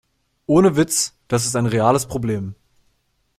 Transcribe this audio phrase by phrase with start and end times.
[0.47, 2.55] Ohne Witz, das ist ein reales Problem.